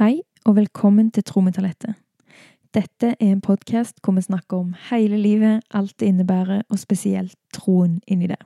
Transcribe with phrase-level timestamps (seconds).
[0.00, 1.42] Hei, og velkommen til Tro.
[1.44, 7.34] Dette er en podkast hvor vi snakker om hele livet, alt det innebærer, og spesielt
[7.52, 8.38] troen inni det.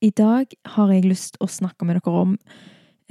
[0.00, 2.32] I dag har jeg lyst til å snakke med dere om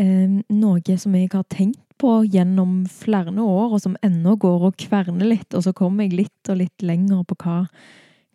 [0.01, 4.79] eh, noe som jeg har tenkt på gjennom flere år, og som ennå går og
[4.81, 7.59] kverner litt, og så kommer jeg litt og litt lenger på hva,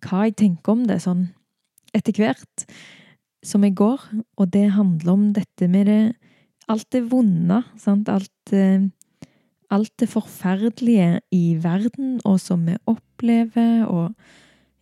[0.07, 1.27] hva jeg tenker om det sånn
[1.91, 2.69] etter hvert
[3.43, 3.99] som jeg går,
[4.39, 6.05] og det handler om dette med det
[6.69, 8.87] alt det vonde, sant, alt eh,
[9.75, 14.13] alt det forferdelige i verden, og som vi opplever, og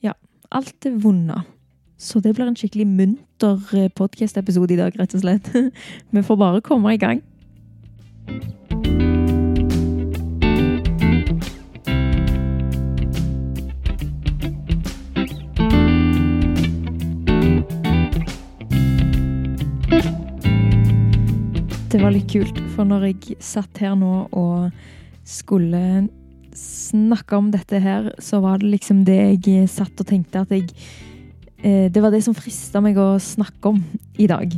[0.03, 0.13] ja,
[0.51, 1.41] alt det vonde.
[1.99, 5.53] Så det blir en skikkelig munter eh, podkast-episode i dag, rett og slett.
[6.13, 7.23] Vi får bare komme i gang.
[22.03, 24.73] Det var litt kult, for når jeg satt her nå og
[25.23, 26.09] skulle
[26.59, 30.67] snakke om dette her, så var det liksom det jeg satt og tenkte at jeg
[31.63, 33.79] eh, Det var det som frista meg å snakke om
[34.19, 34.51] i dag.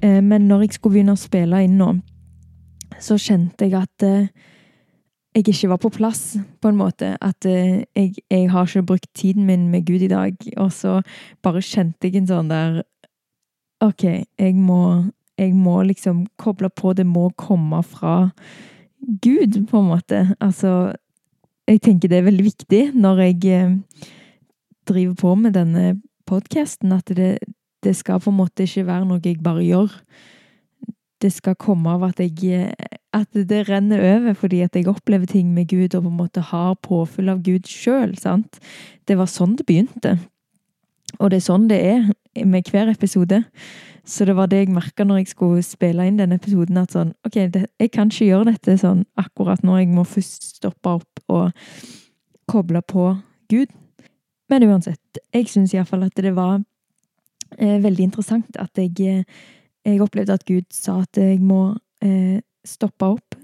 [0.00, 1.92] Eh, men når jeg skulle begynne å spille inn nå,
[2.96, 4.32] så kjente jeg at eh,
[5.36, 7.18] jeg ikke var på plass, på en måte.
[7.20, 10.40] At jeg, jeg har ikke brukt tiden min med Gud i dag.
[10.56, 11.02] Og så
[11.44, 12.86] bare kjente jeg en sånn der
[13.84, 18.30] OK, jeg må jeg må liksom koble på Det må komme fra
[19.02, 20.26] Gud, på en måte.
[20.40, 20.94] Altså
[21.68, 24.08] Jeg tenker det er veldig viktig når jeg eh,
[24.88, 27.38] driver på med denne podkasten, at det,
[27.82, 29.94] det, skal på en måte ikke være noe jeg bare gjør.
[31.22, 32.74] Det skal komme av at jeg
[33.12, 36.40] At det renner over fordi at jeg opplever ting med Gud og på en måte
[36.40, 38.16] har påfyll av Gud sjøl.
[39.06, 40.18] Det var sånn det begynte.
[41.20, 43.42] Og det er sånn det er med hver episode.
[44.04, 47.12] Så det var det jeg merka når jeg skulle spille inn denne episoden, at sånn
[47.26, 49.76] OK, det, jeg kan ikke gjøre dette sånn akkurat nå.
[49.78, 51.52] Jeg må først stoppe opp og
[52.50, 53.12] koble på
[53.52, 53.70] Gud.
[54.50, 56.58] Men uansett, jeg syns iallfall at det var
[57.58, 59.22] eh, veldig interessant at jeg, eh,
[59.86, 63.38] jeg opplevde at Gud sa at jeg må eh, stoppe opp,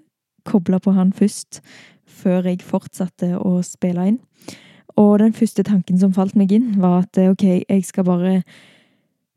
[0.48, 1.62] koble på Han først,
[2.08, 4.18] før jeg fortsatte å spille inn.
[4.98, 8.42] Og den første tanken som falt meg inn, var at OK, jeg skal bare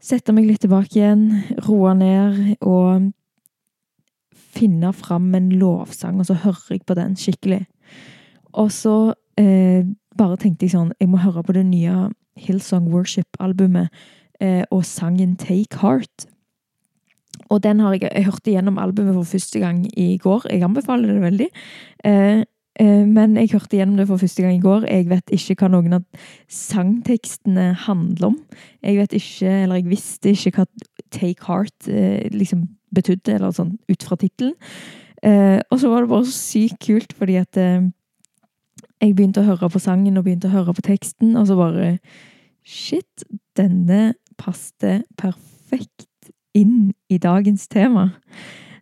[0.01, 1.27] Sette meg litt tilbake igjen,
[1.61, 3.11] roe ned og
[4.33, 7.59] finne fram en lovsang, og så hører jeg på den skikkelig.
[8.57, 8.95] Og så
[9.37, 9.85] eh,
[10.17, 12.09] bare tenkte jeg sånn Jeg må høre på det nye
[12.41, 13.93] Hillsong Worship-albumet
[14.41, 16.25] eh, og sangen Take Heart.
[17.53, 20.49] Og den har jeg, jeg hørte gjennom albumet for første gang i går.
[20.49, 21.51] Jeg anbefaler det veldig.
[22.09, 22.43] Eh, Eh,
[22.79, 24.85] men jeg hørte gjennom det for første gang i går.
[24.87, 26.05] Jeg vet ikke hva noen av
[26.49, 28.37] sangtekstene handler om.
[28.81, 30.65] Jeg vet ikke, eller jeg visste ikke hva
[31.11, 32.63] Take Heart eh, liksom
[32.95, 34.55] betydde, eller sånn ut fra tittelen.
[35.21, 37.59] Eh, og så var det bare sykt kult, fordi at
[39.01, 41.95] jeg begynte å høre på sangen og begynte å høre på teksten, og så bare
[42.61, 43.23] Shit,
[43.57, 48.11] denne passet perfekt inn i dagens tema.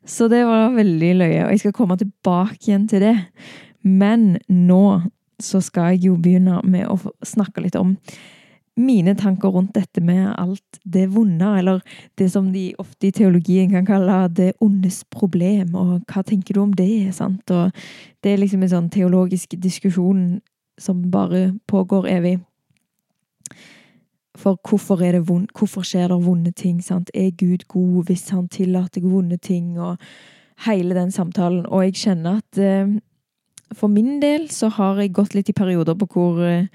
[0.03, 3.15] Så det var veldig løye, og jeg skal komme tilbake igjen til det.
[3.81, 4.83] Men nå
[5.39, 7.95] så skal jeg jo begynne med å snakke litt om
[8.79, 11.81] mine tanker rundt dette med alt det vonde, eller
[12.19, 16.61] det som de ofte i teologien kan kalle det ondes problem, og hva tenker du
[16.63, 17.11] om det?
[17.15, 17.51] sant?
[17.51, 17.71] Og
[18.23, 20.39] det er liksom en sånn teologisk diskusjon
[20.79, 22.37] som bare pågår evig.
[24.39, 26.81] For hvorfor det vond, Hvorfor skjer det vonde ting?
[26.81, 27.11] sant?
[27.13, 29.77] Er Gud god hvis han tillater vonde ting?
[29.79, 29.97] Og
[30.65, 31.65] hele den samtalen.
[31.65, 32.87] Og jeg kjenner at eh,
[33.75, 36.65] for min del så har jeg gått litt i perioder på hvor eh,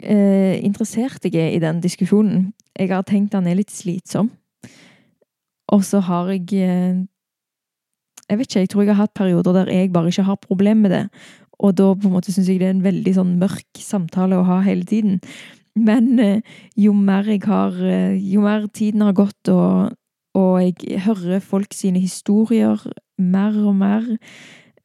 [0.00, 2.52] eh, interessert jeg er i den diskusjonen.
[2.78, 4.30] Jeg har tenkt han er litt slitsom.
[5.72, 7.02] Og så har jeg eh,
[8.24, 10.88] Jeg vet ikke, jeg tror jeg har hatt perioder der jeg bare ikke har problemer
[10.88, 11.04] med det.
[11.60, 14.46] Og da på en måte syns jeg det er en veldig sånn mørk samtale å
[14.48, 15.20] ha hele tiden.
[15.76, 16.40] Men eh,
[16.78, 19.92] jo mer jeg har eh, Jo mer tiden har gått, og,
[20.34, 22.80] og jeg hører folk sine historier
[23.18, 24.06] mer og mer,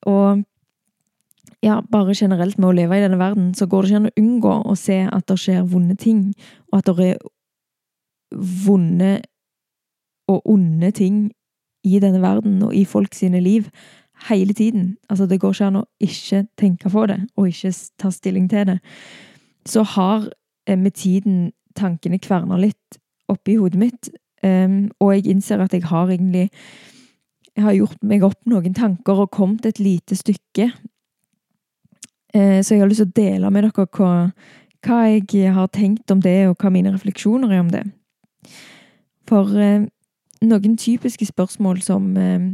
[0.06, 0.44] og
[1.64, 4.20] ja, bare generelt med å leve i denne verden, så går det ikke an å
[4.22, 6.30] unngå å se at det skjer vonde ting,
[6.72, 7.18] og at det er
[8.66, 9.14] vonde
[10.30, 11.24] og onde ting
[11.84, 13.70] i denne verden og i folk sine liv
[14.30, 14.98] hele tiden.
[15.10, 18.74] Altså, det går ikke an å ikke tenke på det, og ikke ta stilling til
[18.74, 18.78] det.
[19.68, 20.30] Så har
[20.68, 24.10] eh, med tiden tankene kverna litt oppi hodet mitt,
[24.44, 26.50] um, og jeg innser at jeg har egentlig
[27.56, 30.70] jeg har gjort meg opp noen tanker og kommet et lite stykke
[32.30, 34.10] så jeg har lyst til å dele med dere hva,
[34.86, 37.86] hva, jeg har tenkt om det, og hva mine refleksjoner er om det.
[39.30, 39.88] For eh,
[40.46, 42.50] noen typiske spørsmål som, eh,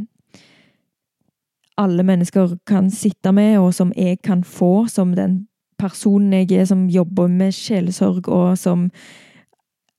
[1.76, 5.46] alle mennesker kan sitte med, og som jeg kan få som den
[5.78, 8.90] personen jeg er som jobber med sjelesorg, og som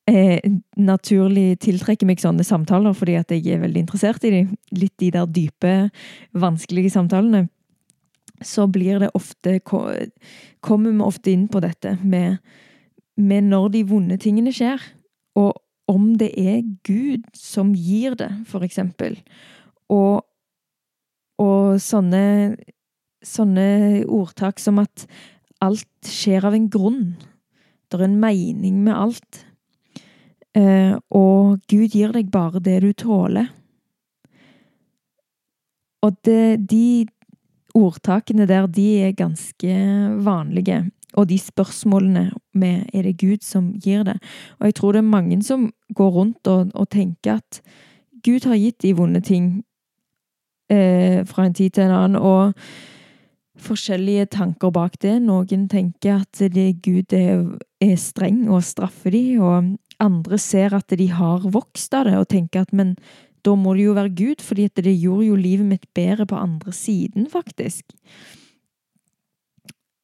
[0.10, 0.42] eh,
[0.78, 4.48] naturlig tiltrekker meg sånne samtaler fordi at jeg er veldig interessert i de
[4.78, 5.90] Litt de der dype,
[6.34, 7.48] vanskelige samtalene.
[8.44, 12.38] Så blir det ofte Kommer vi ofte inn på dette med,
[13.18, 14.82] med når de vonde tingene skjer.
[15.38, 15.56] Og
[15.88, 19.16] om det er Gud som gir det, for eksempel.
[19.94, 20.26] Og,
[21.40, 22.58] og sånne,
[23.24, 23.68] sånne
[24.04, 25.08] ordtak som at
[25.64, 27.04] alt skjer av en grunn.
[27.88, 29.46] Det er en mening med alt.
[30.58, 33.48] Eh, og Gud gir deg bare det du tåler.
[36.06, 37.08] Og det, de
[37.78, 39.78] ordtakene der, de er ganske
[40.26, 40.84] vanlige.
[41.18, 44.18] Og de spørsmålene med er det Gud som gir det.
[44.60, 47.62] Og jeg tror det er mange som går rundt og, og tenker at
[48.26, 49.64] Gud har gitt de vonde ting
[50.70, 52.22] eh, fra en tid til en annen.
[52.22, 52.54] og
[53.58, 55.18] forskjellige tanker bak det.
[55.24, 57.44] Noen tenker at det Gud er,
[57.82, 59.74] er streng og straffer de, og
[60.04, 62.96] andre ser at de har vokst av det og tenker at men
[63.46, 66.74] da må det jo være Gud, fordi det gjorde jo livet mitt bedre på andre
[66.74, 67.94] siden, faktisk.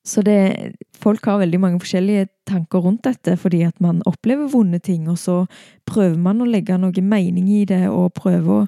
[0.03, 4.79] Så det, folk har veldig mange forskjellige tanker rundt dette, fordi at man opplever vonde
[4.83, 5.45] ting, og så
[5.87, 8.67] prøver man å legge noe mening i det, og prøve å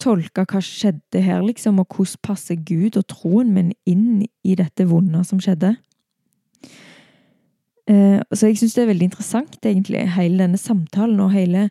[0.00, 4.86] tolke hva skjedde her, liksom, og hvordan passer Gud og troen min inn i dette
[4.88, 5.74] vonde som skjedde.
[7.90, 11.66] Eh, så jeg syns det er veldig interessant, egentlig, hele denne samtalen og hele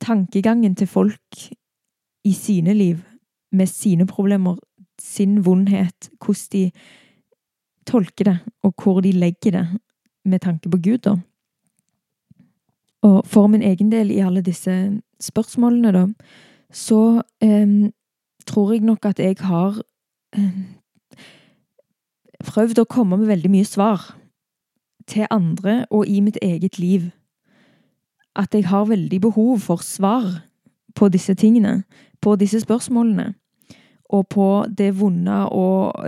[0.00, 1.42] tankegangen til folk
[2.24, 2.98] i sine liv,
[3.52, 4.56] med sine problemer,
[5.00, 6.70] sin vondhet, hvordan de
[7.86, 9.66] tolker det, og hvor de legger det
[10.24, 11.16] med tanke på Gud, da.
[13.02, 16.06] Og for min egen del i alle disse spørsmålene, da,
[16.72, 17.90] så eh,
[18.46, 19.82] tror jeg nok at jeg har
[20.36, 20.58] eh,
[22.44, 24.10] prøvd å komme med veldig mye svar
[25.08, 27.08] til andre og i mitt eget liv.
[28.36, 30.42] At jeg har veldig behov for svar
[30.94, 31.84] på disse tingene,
[32.20, 33.34] på disse spørsmålene.
[34.08, 36.06] Og på det vonde og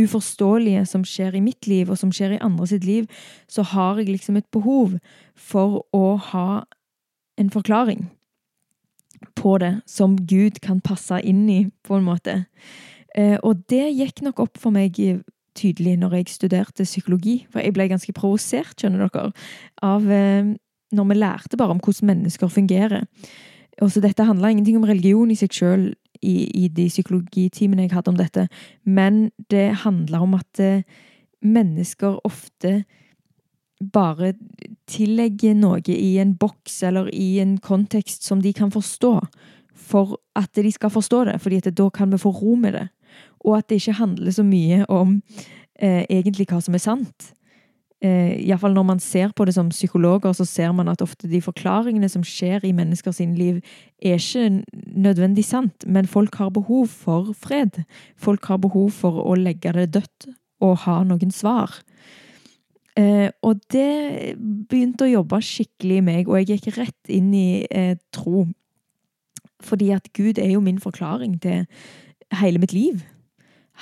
[0.00, 3.06] uforståelige som skjer i mitt liv, og som skjer i andre sitt liv,
[3.48, 4.98] så har jeg liksom et behov
[5.34, 6.64] for å ha
[7.38, 8.08] en forklaring
[9.34, 12.44] på det som Gud kan passe inn i, på en måte.
[13.16, 14.98] Eh, og det gikk nok opp for meg
[15.54, 17.44] tydelig når jeg studerte psykologi.
[17.50, 19.30] For jeg ble ganske provosert, skjønner dere,
[19.86, 20.54] av eh,
[20.94, 23.06] når vi lærte bare om hvordan mennesker fungerer.
[23.82, 25.88] Og så Dette handla ingenting om religion i seg sjøl
[26.22, 28.46] i, i, de psykologitimene jeg hadde om dette,
[28.84, 30.86] men det handla om at eh,
[31.44, 32.84] mennesker ofte
[33.92, 34.32] bare
[34.88, 39.18] tillegger noe i en boks eller i en kontekst som de kan forstå,
[39.74, 42.86] for at de skal forstå det, fordi da kan vi få ro med det.
[43.44, 45.18] Og at det ikke handler så mye om
[45.78, 47.34] eh, egentlig hva som er sant.
[48.04, 51.40] Eh, Iallfall når man ser på det som psykologer, så ser man at ofte de
[51.40, 53.62] forklaringene som skjer i menneskers liv,
[54.02, 57.80] er ikke nødvendig sant, men folk har behov for fred.
[58.16, 60.28] Folk har behov for å legge det dødt
[60.60, 61.72] og ha noen svar.
[62.96, 67.64] Eh, og det begynte å jobbe skikkelig i meg, og jeg gikk rett inn i
[67.70, 68.44] eh, tro.
[69.64, 71.64] Fordi at Gud er jo min forklaring til
[72.36, 73.00] hele mitt liv.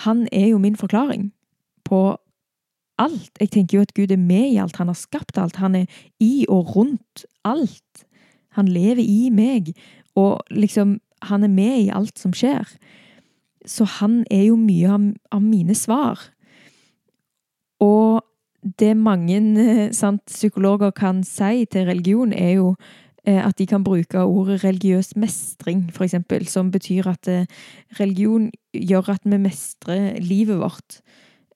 [0.07, 1.33] Han er jo min forklaring
[1.85, 2.17] på
[3.03, 3.31] alt.
[3.41, 4.79] Jeg tenker jo at Gud er med i alt.
[4.81, 5.61] Han har skapt alt.
[5.63, 8.07] Han er i og rundt alt.
[8.57, 9.73] Han lever i meg,
[10.15, 12.67] og liksom Han er med i alt som skjer.
[13.65, 16.19] Så han er jo mye av, av mine svar.
[17.79, 18.25] Og
[18.79, 22.75] det mange eh, sant, psykologer kan si til religion, er jo
[23.27, 27.47] eh, at de kan bruke ordet religiøs mestring, eksempel, som betyr at eh,
[28.01, 31.01] religion gjør at vi mestrer livet vårt.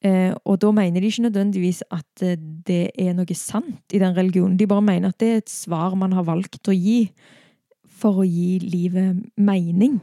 [0.04, 2.22] Og da mener de ikke nødvendigvis at
[2.68, 4.58] det er noe sant i den religionen.
[4.60, 7.08] De bare mener at det er et svar man har valgt å gi
[7.96, 9.98] for å gi livet mening.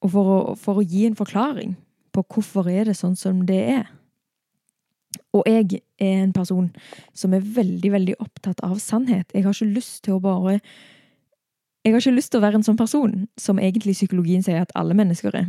[0.00, 1.76] Og for å, for å gi en forklaring
[2.14, 3.90] på hvorfor er det sånn som det er.
[5.36, 6.70] Og jeg er en person
[7.14, 9.30] som er veldig, veldig opptatt av sannhet.
[9.34, 10.60] Jeg har ikke lyst til å bare
[11.84, 14.72] Jeg har ikke lyst til å være en sånn person som egentlig psykologien sier at
[14.76, 15.46] alle mennesker er.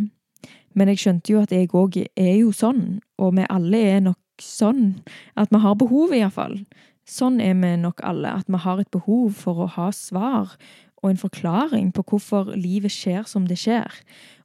[0.73, 4.19] Men jeg skjønte jo at jeg òg er jo sånn, og vi alle er nok
[4.41, 5.01] sånn.
[5.35, 6.61] At vi har behov, iallfall.
[7.07, 8.31] Sånn er vi nok alle.
[8.41, 10.55] At vi har et behov for å ha svar
[11.01, 13.89] og en forklaring på hvorfor livet skjer som det skjer.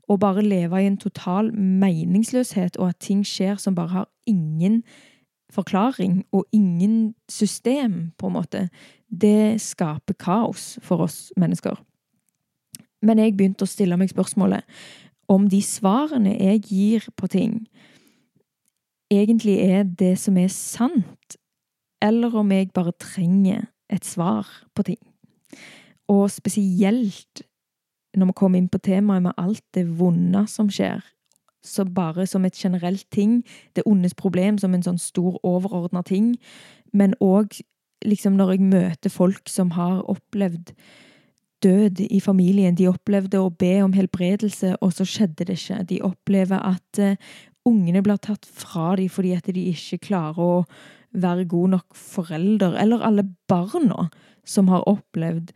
[0.09, 4.83] Og bare leve i en total meningsløshet, og at ting skjer som bare har ingen
[5.52, 8.68] forklaring og ingen system, på en måte,
[9.09, 11.76] det skaper kaos for oss mennesker.
[13.02, 14.64] Men jeg begynte å stille meg spørsmålet
[15.28, 17.66] om de svarene jeg gir på ting,
[19.11, 21.37] egentlig er det som er sant,
[22.02, 25.02] eller om jeg bare trenger et svar på ting.
[26.09, 27.42] Og spesielt
[28.16, 31.02] når vi kommer inn på temaet med alt det vonde som skjer,
[31.66, 33.42] så bare som et generelt ting,
[33.76, 36.37] det ondes problem som en sånn stor overordna ting,
[36.92, 37.59] men òg
[38.06, 40.73] liksom når jeg møter folk som har opplevd
[41.65, 42.77] død i familien.
[42.77, 45.83] De opplevde å be om helbredelse, og så skjedde det ikke.
[45.89, 47.17] De opplever at uh,
[47.67, 50.53] ungene blir tatt fra dem fordi at de ikke klarer å
[51.17, 52.77] være god nok forelder.
[52.81, 54.09] Eller alle barna
[54.47, 55.53] som har opplevd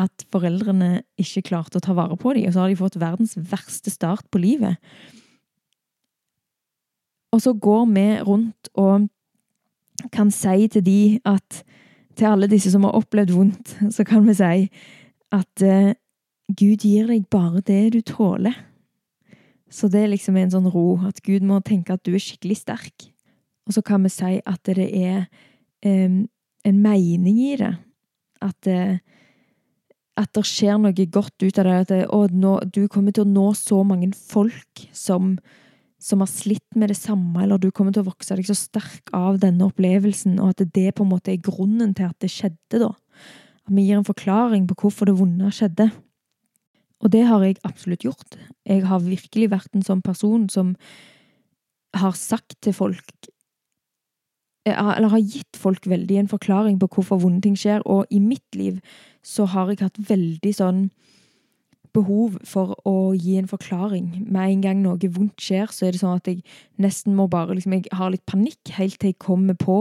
[0.00, 3.36] at foreldrene ikke klarte å ta vare på dem, og så har de fått verdens
[3.50, 4.78] verste start på livet.
[7.34, 9.10] Og så går vi rundt og
[10.14, 11.62] kan si til de at
[12.18, 14.68] til alle disse som har opplevd vondt, så kan vi si
[15.34, 15.92] at uh,
[16.50, 18.56] Gud gir deg bare det du tåler.
[19.70, 22.58] Så det er liksom en sånn ro, at Gud må tenke at du er skikkelig
[22.64, 23.06] sterk.
[23.68, 25.28] Og så kan vi si at det er
[25.86, 26.24] um,
[26.66, 27.70] en mening i det.
[28.42, 28.98] At, uh,
[30.18, 31.76] at det skjer noe godt ut av det.
[31.84, 35.36] At det, å, nå, du kommer til å nå så mange folk som,
[36.02, 39.14] som har slitt med det samme, eller du kommer til å vokse deg så sterk
[39.14, 42.82] av denne opplevelsen, og at det på en måte er grunnen til at det skjedde,
[42.82, 42.90] da.
[43.68, 45.90] At vi gir en forklaring på hvorfor det vonde skjedde.
[47.00, 48.38] Og det har jeg absolutt gjort.
[48.66, 50.74] Jeg har virkelig vært en sånn person som
[51.96, 53.08] har sagt til folk
[54.68, 58.54] Eller har gitt folk veldig en forklaring på hvorfor vonde ting skjer, og i mitt
[58.54, 58.76] liv
[59.24, 60.82] så har jeg hatt veldig sånn
[61.96, 64.26] behov for å gi en forklaring.
[64.30, 66.42] Med en gang noe vondt skjer, så er det sånn at jeg
[66.80, 69.78] nesten må bare liksom, Jeg har litt panikk helt til jeg kommer på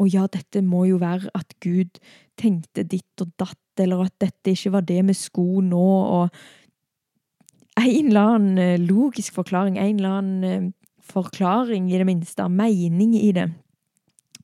[0.00, 2.00] Og ja, dette må jo være at Gud
[2.40, 5.88] tenkte ditt og datt, eller at dette ikke var det vi skulle nå,
[6.20, 6.28] og
[7.80, 13.14] En eller annen eh, logisk forklaring, en eller annen eh, forklaring, i det minste, mening
[13.16, 13.46] i det,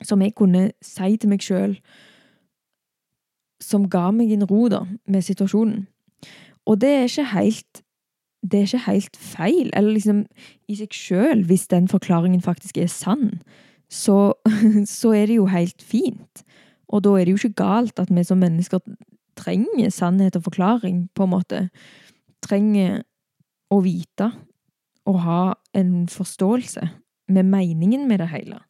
[0.01, 1.75] som jeg kunne si til meg sjøl,
[3.61, 5.85] som ga meg en ro, da, med situasjonen.
[6.67, 7.83] Og det er ikke helt
[8.45, 10.19] det er ikke helt feil, eller liksom
[10.69, 13.41] i seg sjøl, hvis den forklaringen faktisk er sann,
[13.89, 14.33] så,
[14.99, 16.43] så, er det jo helt fint.
[16.87, 18.79] Og da er det jo ikke galt at vi som mennesker
[19.37, 21.63] trenger sannhet og forklaring, på en måte.
[22.45, 23.01] Trenger
[23.73, 24.31] å vite
[25.07, 25.41] og ha
[25.75, 26.87] en forståelse
[27.33, 28.61] med meningen med det hele.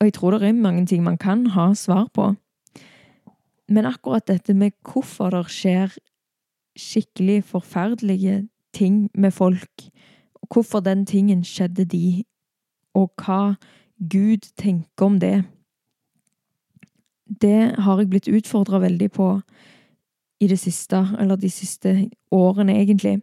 [0.00, 2.32] Og jeg tror det er mange ting man kan ha svar på.
[3.70, 5.94] Men akkurat dette med hvorfor det skjer
[6.78, 9.88] skikkelig forferdelige ting med folk.
[10.52, 12.24] Hvorfor den tingen skjedde de,
[12.94, 13.54] og hva
[14.10, 15.44] Gud tenker om det.
[17.42, 19.28] Det har jeg blitt utfordra veldig på
[20.42, 23.20] i det siste, eller de siste årene, egentlig.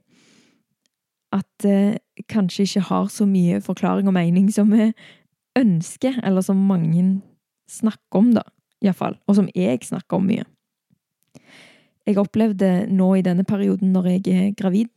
[1.35, 4.91] At det kanskje ikke har så mye forklaring og mening som vi
[5.59, 7.21] ønsker, eller som mange
[7.69, 8.45] snakker om, da,
[8.81, 9.19] iallfall.
[9.27, 10.47] Og som jeg snakker om mye.
[12.09, 14.87] Jeg opplevde nå i denne perioden, når jeg er gravid,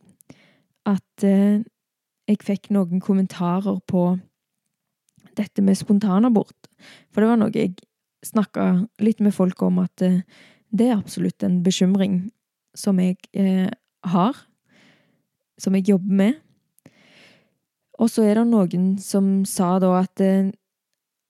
[0.89, 1.61] at eh,
[2.25, 4.15] jeg fikk noen kommentarer på
[5.37, 6.71] dette med spontanabort.
[7.13, 7.75] For det var noe jeg
[8.25, 10.23] snakka litt med folk om, at eh,
[10.73, 12.17] det er absolutt en bekymring
[12.73, 13.69] som jeg eh,
[14.09, 14.41] har,
[15.61, 16.41] som jeg jobber med.
[18.01, 20.25] Og så er det noen som sa da at,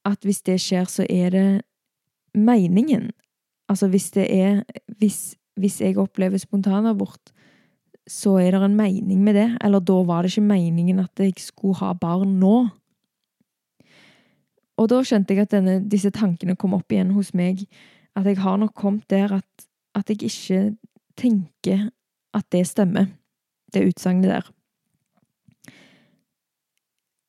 [0.08, 1.48] at hvis det skjer, så er det
[2.32, 3.12] meningen.
[3.68, 4.64] Altså hvis det er
[5.00, 7.34] Hvis hvis jeg opplever spontanabort,
[8.10, 9.50] så er det en mening med det.
[9.64, 12.68] Eller da var det ikke meningen at jeg skulle ha barn nå.
[14.78, 17.64] Og da skjønte jeg at denne, disse tankene kom opp igjen hos meg.
[18.18, 20.76] At jeg har nok kommet der at, at jeg ikke
[21.18, 21.90] tenker
[22.34, 23.06] at det stemmer,
[23.74, 24.50] det utsagnet der.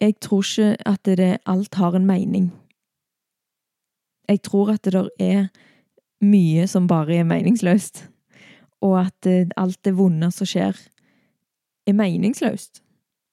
[0.01, 2.53] Jeg tror ikke at det, alt har en mening.
[4.29, 5.47] Jeg tror at det er
[6.25, 8.09] mye som bare er meningsløst
[8.85, 10.79] og at eh, alt det vonde som skjer,
[11.85, 12.83] er meningsløst.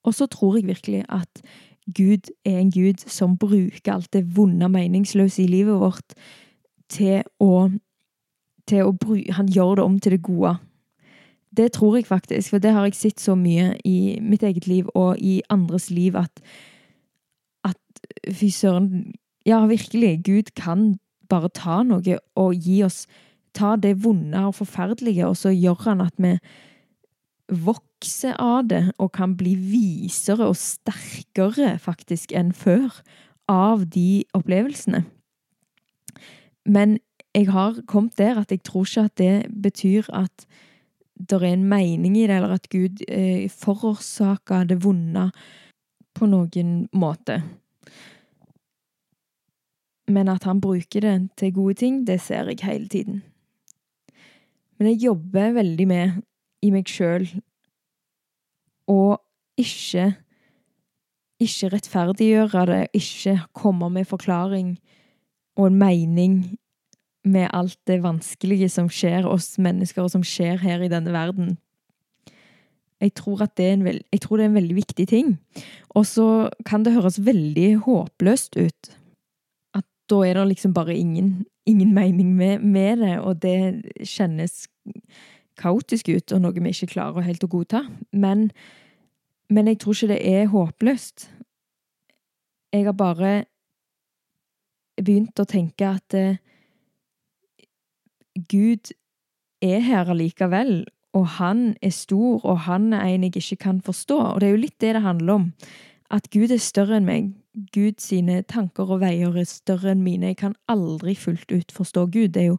[0.04, 1.42] Og så tror jeg virkelig at
[1.86, 6.14] Gud er en Gud som bruker alt det vonde og meningsløse i livet vårt
[6.92, 7.70] til å,
[8.68, 10.56] til å bruke Han gjør det om til det gode.
[11.56, 14.88] Det tror jeg faktisk, for det har jeg sett så mye i mitt eget liv
[14.94, 16.42] og i andres liv at,
[17.64, 17.78] at
[18.30, 19.12] Fy søren
[19.46, 20.22] Ja, virkelig.
[20.22, 23.06] Gud kan bare ta noe og gi oss
[23.54, 26.36] ta det vonde og forferdelige, og så gjør han at vi
[27.52, 33.02] vokser av det og kan bli visere og sterkere faktisk enn før
[33.50, 35.04] av de opplevelsene.
[36.64, 36.98] Men
[37.34, 40.46] jeg har kommet der at jeg tror ikke at det betyr at
[41.30, 45.28] det er en mening i det, eller at Gud eh, forårsaker det vonde
[46.14, 47.42] på noen måte.
[50.10, 53.22] Men at han bruker det til gode ting, det ser jeg hele tiden.
[54.82, 56.14] Men jeg jobber veldig med
[56.66, 57.28] i meg sjøl
[58.90, 59.14] å
[59.54, 60.08] ikke
[61.42, 64.72] ikke rettferdiggjøre det, ikke komme med forklaring
[65.54, 66.34] og en mening
[67.22, 71.54] med alt det vanskelige som skjer oss mennesker, og som skjer her i denne verden.
[73.02, 75.36] Jeg tror, det er veld, jeg tror det er en veldig viktig ting.
[75.94, 76.26] Og så
[76.66, 78.92] kan det høres veldig håpløst ut.
[80.10, 84.66] Da er det liksom bare ingen, ingen mening med, med, det, og det kjennes
[85.60, 87.84] kaotisk ut, og noe vi ikke klarer helt å godta.
[88.12, 88.50] Men,
[89.52, 91.28] men jeg tror ikke det er håpløst.
[92.72, 93.32] Jeg har bare
[95.02, 96.40] begynt å tenke at eh,
[98.48, 98.92] Gud
[99.62, 100.82] er her allikevel,
[101.12, 104.18] og han er stor, og han er en jeg ikke kan forstå.
[104.32, 105.50] Og det er jo litt det det handler om.
[106.12, 107.32] At Gud er større enn meg.
[107.72, 110.32] Gud sine tanker og veier er større enn mine.
[110.32, 112.34] Jeg kan aldri fullt ut forstå Gud.
[112.34, 112.58] Det er jo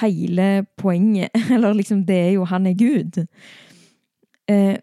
[0.00, 1.34] hele poenget.
[1.54, 3.22] Eller liksom, det er jo Han er Gud.
[4.50, 4.76] Eh,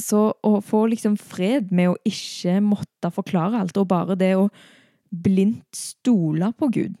[0.00, 4.48] så å få liksom fred med å ikke måtte forklare alt, og bare det å
[5.14, 6.96] blindt stole på Gud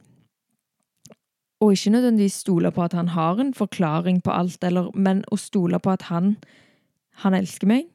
[1.64, 5.36] og ikke nødvendigvis stole på at han har en forklaring på alt, eller, men å
[5.40, 6.36] stole på at han,
[7.24, 7.86] han elsker meg,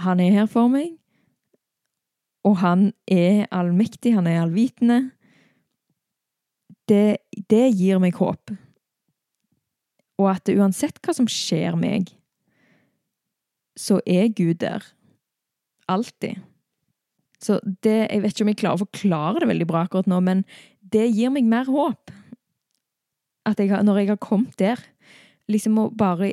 [0.00, 0.96] han er her for meg,
[2.44, 4.98] og han er allmektig, han er allvitende.
[6.88, 8.52] Det, det gir meg håp.
[10.20, 12.12] Og at uansett hva som skjer meg,
[13.80, 14.84] så er Gud der.
[15.90, 16.42] Alltid.
[17.40, 20.20] Så det Jeg vet ikke om jeg klarer å forklare det veldig bra akkurat nå,
[20.24, 20.44] men
[20.80, 22.12] det gir meg mer håp
[23.44, 24.80] at jeg når jeg har kommet der,
[25.52, 26.32] liksom å bare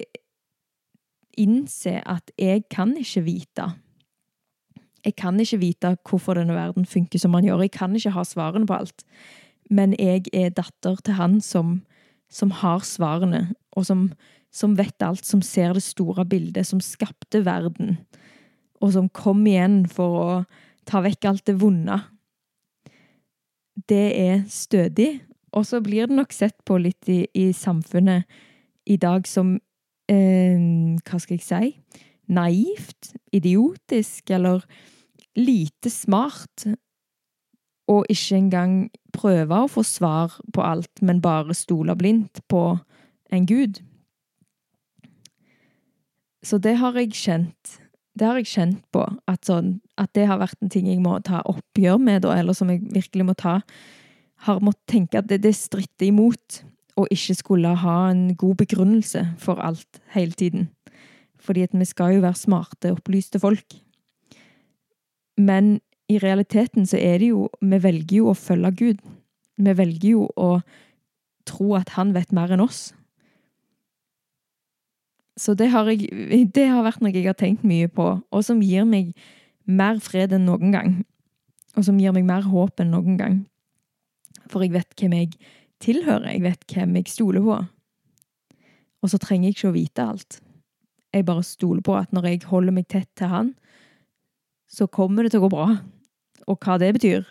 [1.40, 3.68] innse at jeg kan ikke vite.
[5.06, 7.64] Jeg kan ikke vite hvorfor denne verden funker som den gjør.
[7.66, 9.06] Jeg kan ikke ha svarene på alt.
[9.70, 11.82] Men jeg er datter til han som,
[12.30, 14.10] som har svarene, og som,
[14.52, 17.98] som, vet alt, som ser det store bildet, som skapte verden,
[18.82, 20.30] og som kom igjen for å
[20.90, 22.02] ta vekk alt det vonde.
[23.88, 25.22] Det er stødig,
[25.56, 28.28] og så blir det nok sett på litt i, i samfunnet
[28.92, 29.56] i dag som
[30.12, 31.70] Hva skal jeg si?
[32.32, 34.66] Naivt, idiotisk eller
[35.38, 36.66] lite smart.
[37.92, 38.76] Og ikke engang
[39.16, 42.78] prøve å få svar på alt, men bare stole blindt på
[43.32, 43.82] en gud.
[46.44, 47.78] Så det har jeg kjent.
[48.18, 51.16] Det har jeg kjent på, at, sånn, at det har vært en ting jeg må
[51.24, 53.62] ta oppgjør med, da, eller som jeg virkelig må ta
[54.48, 56.62] har måttet tenke at det, det stritter imot
[57.02, 60.70] å ikke skulle ha en god begrunnelse for alt hele tiden.
[61.42, 63.80] Fordi at vi skal jo være smarte, opplyste folk.
[65.38, 65.80] Men
[66.12, 69.04] i realiteten så er det jo Vi velger jo å følge Gud.
[69.58, 70.60] Vi velger jo å
[71.48, 72.92] tro at han vet mer enn oss.
[75.40, 78.60] Så det har, jeg, det har vært noe jeg har tenkt mye på, og som
[78.62, 79.14] gir meg
[79.66, 81.00] mer fred enn noen gang.
[81.78, 83.40] Og som gir meg mer håp enn noen gang.
[84.52, 85.32] For jeg vet hvem jeg
[85.82, 87.58] tilhører, jeg vet hvem jeg stoler på.
[89.02, 90.40] Og så trenger jeg ikke å vite alt.
[91.12, 93.52] Jeg bare stoler på at når jeg holder meg tett til han,
[94.72, 95.68] så kommer det til å gå bra.
[96.48, 97.26] Og hva det betyr,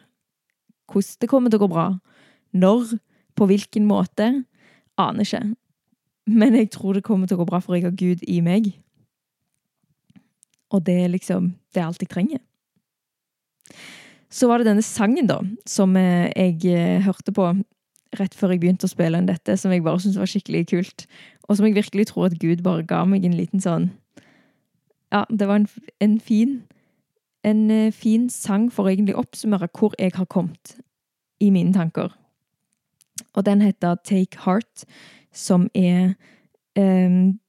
[0.91, 1.87] hvordan det kommer til å gå bra,
[2.53, 2.97] når,
[3.39, 4.29] på hvilken måte,
[5.01, 5.43] aner ikke.
[6.31, 8.73] Men jeg tror det kommer til å gå bra, for jeg har Gud i meg.
[10.71, 12.41] Og det er liksom Det er alt jeg trenger.
[14.31, 17.47] Så var det denne sangen, da, som eh, jeg eh, hørte på
[18.19, 21.07] rett før jeg begynte å spille inn dette, som jeg bare syntes var skikkelig kult.
[21.49, 23.91] Og som jeg virkelig tror at Gud bare ga meg en liten sånn
[25.11, 25.67] Ja, det var en,
[25.99, 26.61] en fin
[27.43, 30.77] En eh, fin sang for å egentlig oppsummere hvor jeg har kommet
[31.41, 32.13] i mine tanker.
[33.33, 34.85] Og den heter Take Heart,
[35.33, 36.13] som er
[36.77, 37.41] um,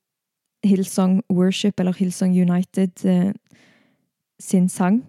[0.63, 3.33] Hillsong Worship, eller Hillsong United, uh,
[4.39, 5.03] sin sang.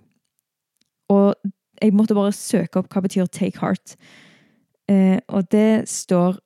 [1.08, 1.34] Og
[1.82, 3.96] jeg måtte bare søke opp hva betyr take heart.
[4.92, 6.36] Eh, og det står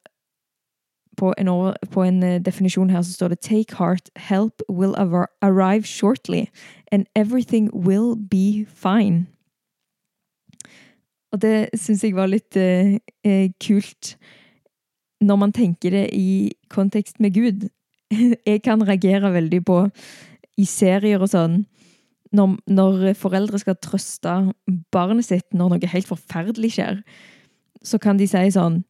[1.16, 4.94] på en, på en, eh, definisjon her så står det 'Take heart, help will
[5.42, 6.46] arrive shortly,
[6.92, 9.26] and everything will be fine'.
[11.32, 14.16] Og det syns jeg var litt eh, eh, kult,
[15.20, 17.68] når man tenker det i kontekst med Gud.
[18.46, 19.90] Jeg kan reagere veldig på
[20.59, 21.64] i serier og sånn
[22.32, 24.52] når, når, foreldre skal trøste
[24.92, 27.00] barnet sitt når noe helt forferdelig skjer,
[27.83, 28.85] så kan de si sånn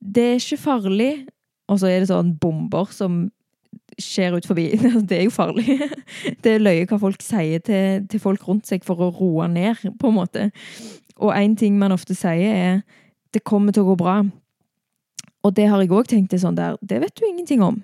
[0.00, 1.26] Det er ikke farlig.
[1.68, 3.26] og så er det sånn bomber som
[3.98, 4.68] skjer ut forbi.
[5.08, 5.78] Det er jo farlig.
[6.42, 9.82] Det er løye hva folk sier til, til folk rundt seg for å roe ned,
[9.98, 10.50] på en måte.
[11.16, 12.82] Og én ting man ofte sier, er
[13.32, 14.30] 'det kommer til å gå bra'.
[15.44, 17.82] Og det har jeg òg tenkt det sånn der, det vet du ingenting om.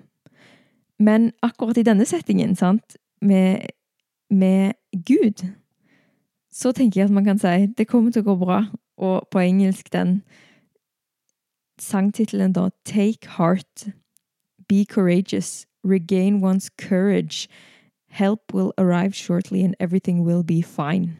[0.98, 3.66] Men akkurat i denne settingen, sant, med,
[4.30, 5.44] med Gud,
[6.52, 8.66] så tenker jeg at man kan si 'det kommer til å gå bra'.
[9.02, 10.22] Og på engelsk den
[11.78, 13.90] sangtittelen da 'Take Heart'.
[14.68, 15.66] Be courageous.
[15.84, 17.48] Regain one's courage.
[18.08, 21.16] Help will arrive shortly and everything will be fine.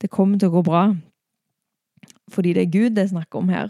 [0.00, 0.94] Det kommer til å gå bra.
[2.28, 3.68] Fordi det er Gud det er snakk om her.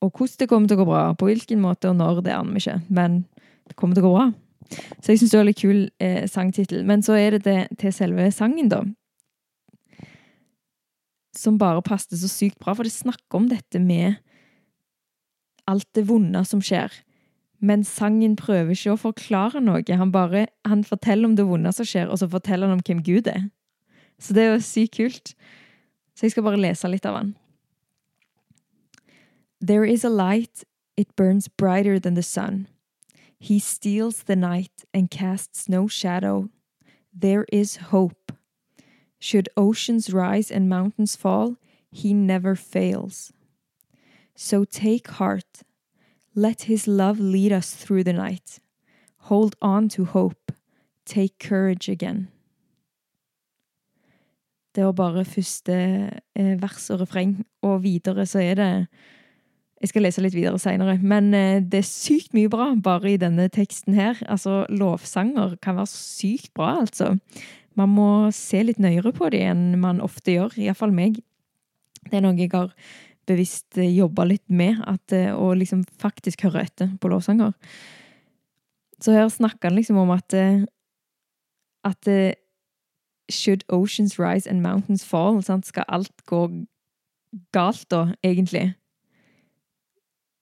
[0.00, 2.52] Og hvordan det kommer til å gå bra, på hvilken måte og når, det aner
[2.52, 2.80] vi ikke.
[2.88, 3.24] Men
[3.68, 4.32] det kommer til å gå bra.
[5.00, 6.84] Så jeg syns det var litt kul eh, sangtittel.
[6.84, 8.82] Men så er det det til selve sangen, da.
[11.32, 14.20] Som bare passet så sykt bra, for det snakker om dette med
[15.68, 16.92] alt det vonde som skjer.
[17.62, 19.84] Men sangen prøver ikke å forklare noe.
[19.86, 23.04] Han bare han forteller om det vonde som skjer, og så forteller han om hvem
[23.06, 23.46] Gud er.
[24.18, 25.34] Så det er jo sykt kult.
[26.14, 27.34] Så jeg skal bare lese litt av han.
[29.62, 30.64] There is a light,
[30.96, 32.66] it burns brighter than the sun.
[33.38, 36.48] He steals the night and casts no shadow.
[37.12, 38.21] There is hope.
[39.22, 41.54] Should oceans rise and mountains fall,
[41.92, 43.32] he never fails.
[44.34, 45.62] So take heart.
[46.34, 48.58] Let his love lead us through the night.
[49.30, 50.50] Hold on to hope.
[51.06, 52.28] Take courage again.
[54.74, 55.72] Det var bare første
[56.34, 58.70] eh, vers og refreng, og videre så er det
[59.82, 63.16] Jeg skal lese litt videre seinere, men eh, det er sykt mye bra bare i
[63.16, 64.18] denne teksten her.
[64.26, 67.16] Altså, lovsanger kan være sykt bra, altså.
[67.78, 71.20] Man må se litt nøyere på dem enn man ofte gjør, iallfall meg.
[72.08, 72.72] Det er noe jeg har
[73.28, 77.54] bevisst eh, jobba litt med, at, å liksom faktisk høre etter på lovsanger.
[79.02, 80.34] Så her snakker han liksom om at
[81.82, 82.06] at
[83.30, 85.42] should oceans rise and mountains fall?
[85.42, 85.66] Sant?
[85.66, 86.44] Skal alt gå
[87.54, 88.74] galt da, egentlig?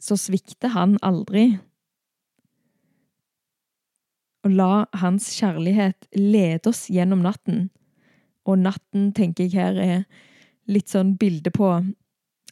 [0.01, 1.59] Så svikter han aldri.
[4.45, 7.69] Og la hans kjærlighet lede oss gjennom natten.
[8.49, 10.05] Og natten, tenker jeg her, er
[10.71, 11.69] litt sånn bilde på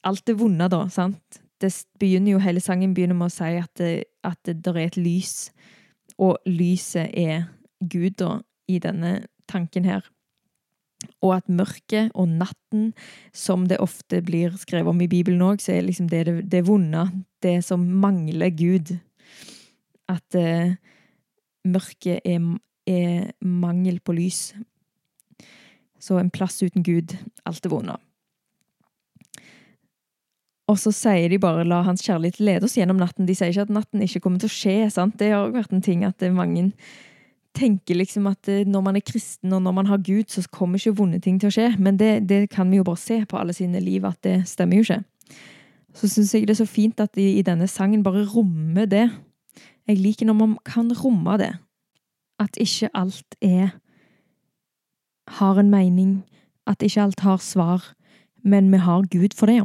[0.07, 1.41] alt det vonde, da, sant?
[1.59, 4.93] Det begynner jo, Hele sangen begynner med å si at det, at det, der er
[4.93, 5.51] et lys,
[6.19, 7.49] og lyset er
[7.81, 10.05] Gud, da, i denne tanken her
[11.23, 12.93] og at mørket og natten,
[13.35, 16.65] som det ofte blir skrevet om i Bibelen òg, så er liksom det det, det
[16.67, 17.07] vonde,
[17.43, 18.97] det som mangler Gud.
[20.11, 20.75] At eh,
[21.69, 22.43] mørket er,
[22.89, 24.53] er, mangel på lys.
[25.99, 28.05] Så en plass uten Gud, alt er vondt.
[30.69, 33.27] Og så sier de bare 'la hans kjærlighet lede oss gjennom natten'.
[33.27, 34.91] De sier ikke at natten ikke kommer til å skje.
[34.91, 35.19] sant?
[35.19, 36.73] Det har vært en ting at mange
[37.59, 40.79] tenker liksom at eh, når man er kristen og når man har Gud, så kommer
[40.79, 41.69] ikke vonde ting til å skje.
[41.79, 44.77] Men det, det kan vi jo bare se på alle sine liv at det stemmer
[44.79, 45.03] jo ikke.
[45.95, 49.09] Så syns jeg det er så fint at de i denne sangen bare rommer det.
[49.89, 51.55] Jeg liker når man kan romme det.
[52.39, 53.71] At ikke alt er
[55.29, 56.25] har en mening.
[56.67, 57.95] At ikke alt har svar.
[58.45, 59.63] Men vi har Gud for det.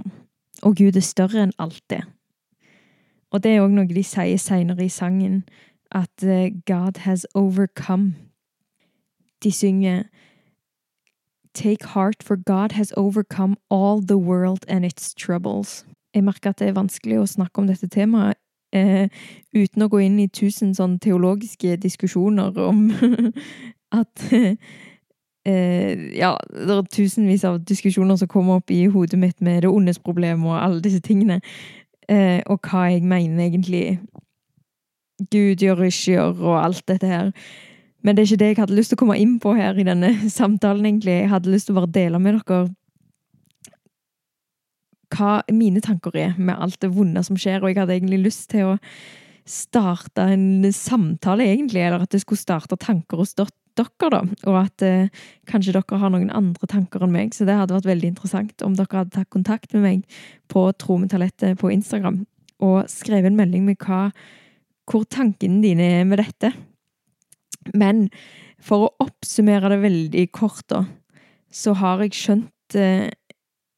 [0.62, 2.04] Og Gud er større enn alt det.
[3.32, 5.44] Og det er òg noe de sier seinere i sangen
[5.92, 8.16] at eh, God has overcome.
[9.44, 10.04] De synger
[11.54, 15.86] Take heart, for God has overcome all the world and its troubles.
[16.14, 18.38] Jeg merker at det er vanskelig å snakke om dette temaet
[18.76, 19.08] eh,
[19.56, 22.88] uten å gå inn i tusen sånn teologiske diskusjoner om
[24.02, 24.56] at eh,
[26.16, 30.00] Ja, det er tusenvis av diskusjoner som kommer opp i hodet mitt med det ondes
[30.00, 31.42] problem og alle disse tingene,
[32.10, 34.00] eh, og hva jeg mener egentlig
[35.32, 37.32] Gud gjør, ikke gjør, og alt dette her.
[38.04, 39.86] Men det er ikke det jeg hadde lyst til å komme inn på her i
[39.88, 40.10] denne
[40.40, 41.20] samtalen, egentlig.
[41.22, 42.66] Jeg hadde lyst til å bare dele med dere
[45.14, 48.50] hva mine tanker er med alt det vonde som skjer, og jeg hadde egentlig lyst
[48.54, 48.78] til å
[49.50, 54.84] starte en samtale, egentlig, eller at det skulle starte tanker hos dere, da, og at
[54.86, 58.66] eh, kanskje dere har noen andre tanker enn meg, så det hadde vært veldig interessant
[58.66, 60.20] om dere hadde tatt kontakt med meg
[60.52, 62.22] på Tro med talentet på Instagram
[62.64, 64.08] og skrevet en melding med hva
[64.90, 66.52] hvor tankene dine er med dette.
[67.74, 68.08] Men
[68.64, 70.84] for å oppsummere det veldig kort, da,
[71.54, 73.10] så har jeg skjønt eh,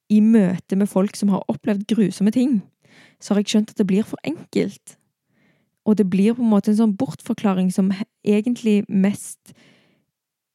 [0.10, 2.60] i møte med folk som har opplevd grusomme ting,
[3.20, 4.98] så har jeg skjønt at det blir for enkelt.
[5.86, 7.92] Og det blir på en måte en sånn bortforklaring som
[8.26, 9.54] egentlig mest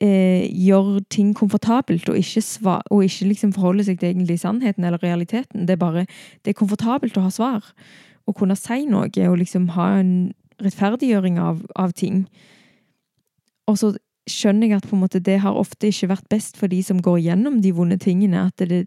[0.02, 5.02] eh, gjør ting komfortabelt, og ikke, svar, ikke liksom forholder seg til egentlig sannheten eller
[5.02, 5.66] realiteten.
[5.66, 6.06] Det er bare
[6.44, 7.74] det er komfortabelt å ha svar.
[8.28, 10.10] å kunne si noe og liksom ha en
[10.62, 12.28] rettferdiggjøring av, av ting.
[13.66, 13.88] Og så
[14.30, 17.00] skjønner jeg at på en måte det har ofte ikke vært best for de som
[17.02, 18.44] går gjennom de vonde tingene.
[18.46, 18.84] At det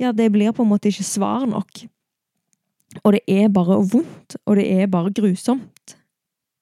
[0.00, 1.82] Ja, det blir på en måte ikke svar nok.
[3.04, 5.96] Og det er bare vondt, og det er bare grusomt.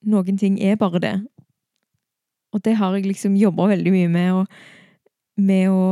[0.09, 1.14] Noen ting er bare det.
[2.53, 4.42] Og det har jeg liksom jobba veldig mye med å,
[5.38, 5.87] med å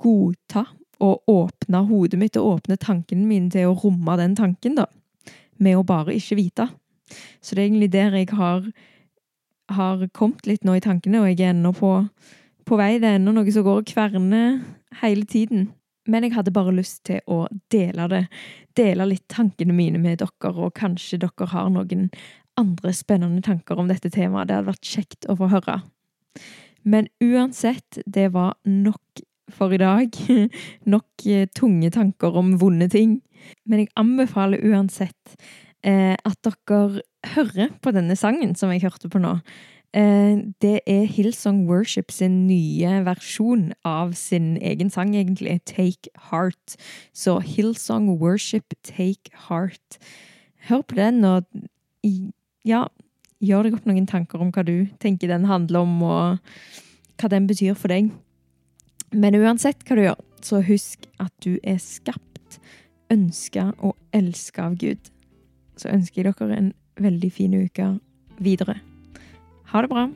[0.00, 0.66] godta
[1.00, 4.86] og åpne hodet mitt og åpne tankene mine til å romme den tanken, da.
[5.60, 6.68] Med å bare ikke vite.
[7.40, 8.68] Så det er egentlig der jeg har
[9.70, 11.92] har kommet litt nå i tankene, og jeg er ennå på,
[12.66, 12.96] på vei.
[13.02, 14.58] Det er ennå noe som går og kverner
[15.02, 15.68] hele tiden.
[16.10, 18.24] Men jeg hadde bare lyst til å dele det.
[18.78, 22.08] Dele litt tankene mine med dere, og kanskje dere har noen
[22.60, 24.48] andre spennende tanker om dette temaet.
[24.48, 25.80] Det hadde vært kjekt å få høre.
[26.82, 29.22] Men uansett, det var nok
[29.54, 30.14] for i dag.
[30.94, 33.18] nok eh, tunge tanker om vonde ting.
[33.64, 35.36] Men jeg anbefaler uansett
[35.86, 37.02] eh, at dere
[37.34, 39.38] hører på denne sangen som jeg hørte på nå.
[39.94, 45.60] Eh, det er Hillsong Worship sin nye versjon av sin egen sang, egentlig.
[45.66, 46.76] Take Heart.
[47.12, 49.98] Så Hillsong Worship Take Heart.
[50.68, 51.44] Hør på den, og
[52.64, 52.86] ja,
[53.40, 56.38] gjør deg opp noen tanker om hva du tenker den handler om, og
[57.20, 58.12] hva den betyr for deg.
[59.10, 62.60] Men uansett hva du gjør, så husk at du er skapt,
[63.10, 65.10] ønska og elska av Gud
[65.80, 67.94] så ønsker jeg dere en veldig fin uke
[68.44, 68.80] videre.
[69.72, 70.10] Ha det bra!